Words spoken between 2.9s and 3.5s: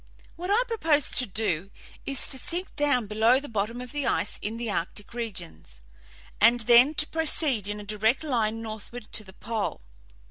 below the